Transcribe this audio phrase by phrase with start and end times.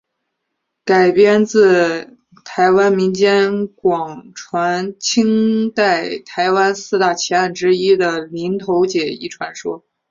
[0.83, 9.85] 改编自台湾民间广传清代台湾四大奇案之一的林投姐一传说。